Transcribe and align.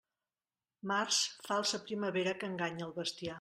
Març, 0.91 1.19
falsa 1.49 1.81
primavera 1.91 2.35
que 2.41 2.51
enganya 2.55 2.89
al 2.89 2.97
bestiar. 3.01 3.29